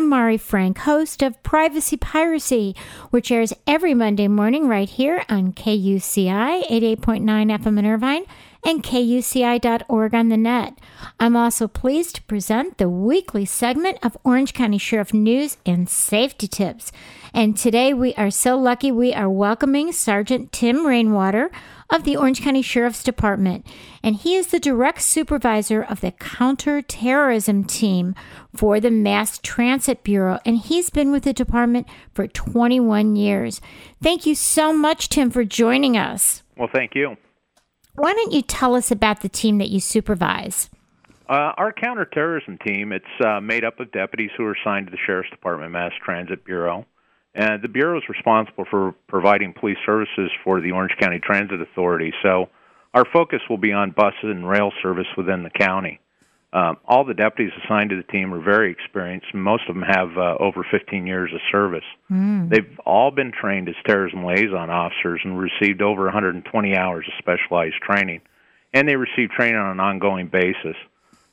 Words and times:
Mari 0.00 0.36
Frank, 0.36 0.78
host 0.78 1.22
of 1.22 1.42
Privacy 1.42 1.96
Piracy, 1.96 2.74
which 3.10 3.30
airs 3.30 3.52
every 3.66 3.94
Monday 3.94 4.28
morning 4.28 4.68
right 4.68 4.88
here 4.88 5.24
on 5.28 5.52
KUCI 5.52 6.68
88.9 6.68 7.24
FM 7.24 7.78
in 7.78 7.86
Irvine 7.86 8.24
and 8.66 8.82
KUCI.org 8.82 10.14
on 10.14 10.28
the 10.28 10.36
net. 10.36 10.76
I'm 11.20 11.36
also 11.36 11.68
pleased 11.68 12.16
to 12.16 12.22
present 12.22 12.78
the 12.78 12.88
weekly 12.88 13.44
segment 13.44 13.98
of 14.02 14.18
Orange 14.24 14.54
County 14.54 14.78
Sheriff 14.78 15.14
News 15.14 15.56
and 15.64 15.88
Safety 15.88 16.48
Tips. 16.48 16.90
And 17.36 17.54
today 17.54 17.92
we 17.92 18.14
are 18.14 18.30
so 18.30 18.56
lucky 18.56 18.90
we 18.90 19.12
are 19.12 19.28
welcoming 19.28 19.92
Sergeant 19.92 20.52
Tim 20.52 20.86
Rainwater 20.86 21.50
of 21.90 22.04
the 22.04 22.16
Orange 22.16 22.40
County 22.40 22.62
Sheriff's 22.62 23.04
Department. 23.04 23.66
And 24.02 24.16
he 24.16 24.36
is 24.36 24.46
the 24.46 24.58
direct 24.58 25.02
supervisor 25.02 25.82
of 25.82 26.00
the 26.00 26.12
counterterrorism 26.12 27.64
team 27.64 28.14
for 28.54 28.80
the 28.80 28.90
Mass 28.90 29.36
Transit 29.36 30.02
Bureau. 30.02 30.38
And 30.46 30.56
he's 30.56 30.88
been 30.88 31.12
with 31.12 31.24
the 31.24 31.34
department 31.34 31.86
for 32.14 32.26
21 32.26 33.16
years. 33.16 33.60
Thank 34.02 34.24
you 34.24 34.34
so 34.34 34.72
much, 34.72 35.10
Tim, 35.10 35.30
for 35.30 35.44
joining 35.44 35.94
us. 35.94 36.42
Well, 36.56 36.70
thank 36.72 36.94
you. 36.94 37.18
Why 37.96 38.14
don't 38.14 38.32
you 38.32 38.40
tell 38.40 38.74
us 38.74 38.90
about 38.90 39.20
the 39.20 39.28
team 39.28 39.58
that 39.58 39.68
you 39.68 39.80
supervise? 39.80 40.70
Uh, 41.28 41.52
our 41.58 41.74
counterterrorism 41.74 42.56
team, 42.66 42.92
it's 42.92 43.04
uh, 43.22 43.42
made 43.42 43.62
up 43.62 43.78
of 43.78 43.92
deputies 43.92 44.30
who 44.38 44.44
are 44.46 44.56
assigned 44.64 44.86
to 44.86 44.90
the 44.90 44.98
Sheriff's 45.04 45.28
Department 45.28 45.72
Mass 45.72 45.92
Transit 46.02 46.42
Bureau. 46.42 46.86
And 47.36 47.62
the 47.62 47.68
Bureau 47.68 47.98
is 47.98 48.08
responsible 48.08 48.64
for 48.70 48.94
providing 49.08 49.52
police 49.52 49.76
services 49.84 50.30
for 50.42 50.62
the 50.62 50.72
Orange 50.72 50.96
County 50.98 51.20
Transit 51.20 51.60
Authority. 51.60 52.12
So 52.22 52.48
our 52.94 53.04
focus 53.12 53.40
will 53.50 53.58
be 53.58 53.72
on 53.72 53.90
buses 53.90 54.24
and 54.24 54.48
rail 54.48 54.72
service 54.82 55.06
within 55.18 55.42
the 55.42 55.50
county. 55.50 56.00
Um, 56.54 56.78
all 56.86 57.04
the 57.04 57.12
deputies 57.12 57.52
assigned 57.62 57.90
to 57.90 57.96
the 57.96 58.10
team 58.10 58.32
are 58.32 58.40
very 58.40 58.72
experienced. 58.72 59.26
Most 59.34 59.64
of 59.68 59.74
them 59.74 59.82
have 59.82 60.16
uh, 60.16 60.36
over 60.40 60.66
15 60.70 61.06
years 61.06 61.30
of 61.34 61.40
service. 61.52 61.84
Mm. 62.10 62.48
They've 62.48 62.78
all 62.86 63.10
been 63.10 63.32
trained 63.32 63.68
as 63.68 63.74
terrorism 63.86 64.24
liaison 64.24 64.70
officers 64.70 65.20
and 65.22 65.38
received 65.38 65.82
over 65.82 66.04
120 66.04 66.74
hours 66.74 67.06
of 67.06 67.12
specialized 67.18 67.76
training. 67.82 68.22
And 68.72 68.88
they 68.88 68.96
receive 68.96 69.28
training 69.28 69.56
on 69.56 69.72
an 69.72 69.80
ongoing 69.80 70.28
basis. 70.28 70.76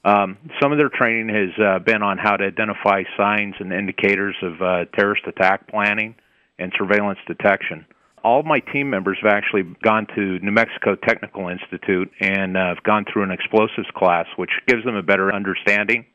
Um, 0.06 0.38
some 0.62 0.72
of 0.72 0.78
their 0.78 0.90
training 0.90 1.30
has 1.30 1.64
uh, 1.64 1.80
been 1.80 2.02
on 2.04 2.18
how 2.18 2.36
to 2.36 2.46
identify 2.46 3.04
signs 3.16 3.56
and 3.60 3.72
indicators 3.72 4.36
of 4.42 4.62
uh, 4.62 4.86
terrorist 4.98 5.24
attack 5.28 5.68
planning 5.68 6.16
and 6.60 6.74
surveillance 6.78 7.20
detection 7.26 7.86
all 8.24 8.40
of 8.40 8.46
my 8.46 8.60
team 8.60 8.90
members 8.90 9.18
have 9.22 9.32
actually 9.32 9.64
gone 9.84 10.08
to 10.16 10.40
New 10.40 10.52
Mexico 10.52 10.96
Technical 10.96 11.50
Institute 11.50 12.10
and 12.20 12.56
uh, 12.56 12.68
have 12.68 12.84
gone 12.84 13.06
through 13.12 13.24
an 13.24 13.32
explosives 13.32 13.90
class, 13.96 14.26
which 14.38 14.52
gives 14.68 14.84
them 14.86 14.96
a 14.96 15.04
better 15.04 15.34
understanding 15.34 16.06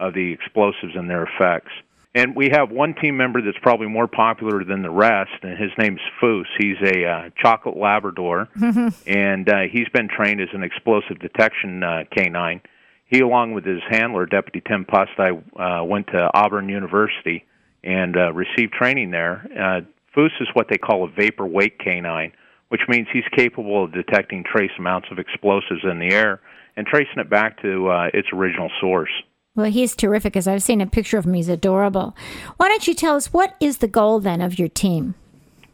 of 0.00 0.14
the 0.14 0.32
explosives 0.32 0.94
and 0.94 1.10
their 1.10 1.24
effects. 1.24 1.70
And 2.14 2.34
we 2.34 2.48
have 2.50 2.70
one 2.70 2.94
team 2.94 3.16
member 3.16 3.42
that's 3.42 3.58
probably 3.60 3.86
more 3.86 4.08
popular 4.08 4.64
than 4.64 4.82
the 4.82 4.90
rest, 4.90 5.30
and 5.42 5.58
his 5.58 5.70
name's 5.76 6.00
Foos. 6.20 6.46
He's 6.58 6.78
a 6.82 7.04
uh, 7.04 7.30
chocolate 7.36 7.76
Labrador, 7.76 8.48
and 9.06 9.48
uh, 9.48 9.62
he's 9.70 9.88
been 9.92 10.08
trained 10.08 10.40
as 10.40 10.48
an 10.54 10.62
explosive 10.62 11.18
detection 11.18 11.82
uh, 11.82 12.04
canine. 12.10 12.62
He, 13.08 13.20
along 13.20 13.52
with 13.54 13.64
his 13.64 13.80
handler, 13.88 14.26
Deputy 14.26 14.62
Tim 14.66 14.84
Pustai, 14.84 15.42
uh, 15.56 15.84
went 15.84 16.08
to 16.08 16.30
Auburn 16.34 16.68
University 16.68 17.44
and 17.82 18.16
uh, 18.16 18.32
received 18.32 18.72
training 18.72 19.10
there. 19.10 19.46
Uh, 19.52 19.80
Foos 20.14 20.30
is 20.40 20.48
what 20.52 20.66
they 20.68 20.76
call 20.76 21.04
a 21.04 21.08
vapor 21.08 21.46
wake 21.46 21.78
canine, 21.78 22.32
which 22.68 22.82
means 22.88 23.06
he's 23.12 23.24
capable 23.34 23.84
of 23.84 23.92
detecting 23.92 24.44
trace 24.44 24.70
amounts 24.78 25.08
of 25.10 25.18
explosives 25.18 25.80
in 25.84 25.98
the 25.98 26.12
air 26.12 26.40
and 26.76 26.86
tracing 26.86 27.18
it 27.18 27.30
back 27.30 27.60
to 27.62 27.88
uh, 27.88 28.08
its 28.12 28.28
original 28.32 28.70
source. 28.80 29.10
Well, 29.54 29.70
he's 29.70 29.96
terrific. 29.96 30.36
As 30.36 30.46
I've 30.46 30.62
seen 30.62 30.80
a 30.80 30.86
picture 30.86 31.18
of 31.18 31.24
him, 31.24 31.34
he's 31.34 31.48
adorable. 31.48 32.14
Why 32.58 32.68
don't 32.68 32.86
you 32.86 32.94
tell 32.94 33.16
us 33.16 33.32
what 33.32 33.56
is 33.58 33.78
the 33.78 33.88
goal 33.88 34.20
then 34.20 34.40
of 34.40 34.58
your 34.58 34.68
team? 34.68 35.14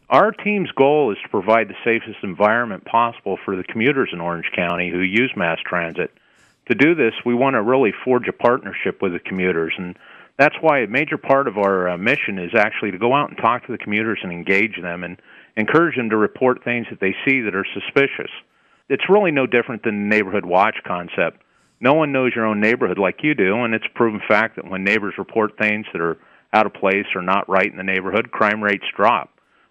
Our 0.09 0.31
team's 0.31 0.71
goal 0.71 1.11
is 1.11 1.17
to 1.23 1.29
provide 1.29 1.67
the 1.67 1.75
safest 1.83 2.23
environment 2.23 2.85
possible 2.85 3.37
for 3.43 3.55
the 3.55 3.63
commuters 3.63 4.09
in 4.13 4.21
Orange 4.21 4.49
County 4.55 4.89
who 4.89 4.99
use 4.99 5.31
mass 5.35 5.59
transit. 5.65 6.11
To 6.69 6.75
do 6.75 6.95
this, 6.95 7.13
we 7.25 7.35
want 7.35 7.55
to 7.55 7.61
really 7.61 7.93
forge 8.03 8.27
a 8.27 8.33
partnership 8.33 9.01
with 9.01 9.13
the 9.13 9.19
commuters 9.19 9.73
and 9.77 9.95
that's 10.37 10.55
why 10.59 10.79
a 10.79 10.87
major 10.87 11.17
part 11.17 11.47
of 11.47 11.57
our 11.57 11.89
uh, 11.89 11.97
mission 11.97 12.37
is 12.39 12.51
actually 12.55 12.91
to 12.91 12.97
go 12.97 13.13
out 13.13 13.29
and 13.29 13.37
talk 13.37 13.65
to 13.65 13.71
the 13.71 13.77
commuters 13.77 14.19
and 14.21 14.31
engage 14.31 14.81
them 14.81 15.03
and 15.03 15.21
encourage 15.55 15.95
them 15.95 16.09
to 16.09 16.17
report 16.17 16.63
things 16.63 16.87
that 16.89 16.99
they 16.99 17.15
see 17.25 17.41
that 17.41 17.55
are 17.55 17.65
suspicious. 17.73 18.31
It's 18.89 19.09
really 19.09 19.31
no 19.31 19.47
different 19.47 19.83
than 19.83 20.09
the 20.09 20.15
neighborhood 20.15 20.45
watch 20.45 20.75
concept. 20.85 21.41
No 21.79 21.93
one 21.93 22.11
knows 22.11 22.33
your 22.35 22.45
own 22.45 22.59
neighborhood 22.59 22.97
like 22.97 23.23
you 23.23 23.33
do, 23.33 23.63
and 23.63 23.73
it's 23.73 23.85
a 23.85 23.97
proven 23.97 24.21
fact 24.27 24.57
that 24.57 24.69
when 24.69 24.83
neighbors 24.83 25.15
report 25.17 25.57
things 25.57 25.85
that 25.93 26.01
are 26.01 26.17
out 26.53 26.65
of 26.65 26.73
place 26.73 27.05
or 27.15 27.21
not 27.21 27.49
right 27.49 27.69
in 27.69 27.77
the 27.77 27.83
neighborhood, 27.83 28.31
crime 28.31 28.63
rates 28.63 28.85
drop. 28.95 29.29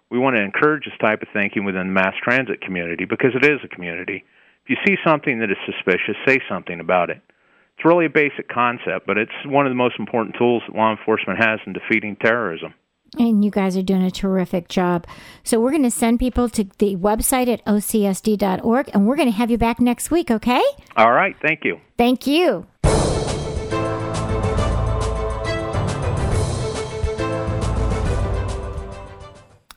We 0.09 0.19
want 0.19 0.35
to 0.35 0.43
encourage 0.43 0.85
this 0.85 0.97
type 0.99 1.21
of 1.21 1.27
thinking 1.33 1.65
within 1.65 1.87
the 1.87 1.93
mass 1.93 2.13
transit 2.23 2.61
community 2.61 3.05
because 3.05 3.31
it 3.35 3.45
is 3.45 3.59
a 3.63 3.67
community. 3.67 4.23
If 4.67 4.69
you 4.69 4.77
see 4.85 4.95
something 5.05 5.39
that 5.39 5.51
is 5.51 5.57
suspicious, 5.65 6.15
say 6.25 6.39
something 6.49 6.79
about 6.79 7.11
it. 7.11 7.21
It's 7.77 7.85
really 7.85 8.05
a 8.05 8.09
basic 8.09 8.49
concept, 8.49 9.05
but 9.05 9.17
it's 9.17 9.31
one 9.45 9.67
of 9.67 9.69
the 9.69 9.75
most 9.75 9.95
important 9.99 10.35
tools 10.39 10.63
that 10.67 10.75
law 10.75 10.91
enforcement 10.91 11.37
has 11.39 11.59
in 11.67 11.73
defeating 11.73 12.15
terrorism. 12.15 12.73
And 13.19 13.45
you 13.45 13.51
guys 13.51 13.77
are 13.77 13.83
doing 13.83 14.01
a 14.01 14.09
terrific 14.09 14.67
job. 14.67 15.05
So 15.43 15.59
we're 15.59 15.71
going 15.71 15.83
to 15.83 15.91
send 15.91 16.19
people 16.19 16.49
to 16.49 16.63
the 16.79 16.95
website 16.95 17.47
at 17.47 17.63
ocsd.org, 17.65 18.89
and 18.93 19.07
we're 19.07 19.15
going 19.15 19.29
to 19.29 19.37
have 19.37 19.51
you 19.51 19.57
back 19.57 19.79
next 19.79 20.09
week, 20.09 20.31
okay? 20.31 20.63
All 20.97 21.11
right. 21.11 21.35
Thank 21.41 21.63
you. 21.63 21.79
Thank 21.97 22.25
you. 22.25 22.65